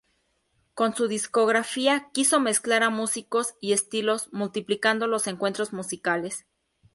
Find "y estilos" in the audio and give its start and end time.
3.61-4.29